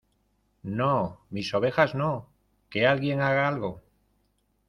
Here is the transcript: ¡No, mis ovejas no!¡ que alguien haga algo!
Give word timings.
¡No, 0.63 1.19
mis 1.29 1.53
ovejas 1.53 1.93
no!¡ 1.93 2.27
que 2.71 2.87
alguien 2.87 3.21
haga 3.21 3.47
algo! 3.47 3.83